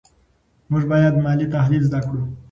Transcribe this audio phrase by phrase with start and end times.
[0.71, 2.21] موږ باید مالي تحلیل زده کړو.